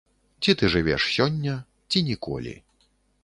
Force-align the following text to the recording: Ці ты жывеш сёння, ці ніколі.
Ці 0.45 0.53
ты 0.59 0.69
жывеш 0.75 1.01
сёння, 1.17 1.59
ці 1.89 2.03
ніколі. 2.09 2.57